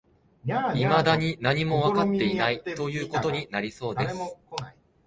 [0.47, 4.15] 未だに何もわかっていない、という事になりそうです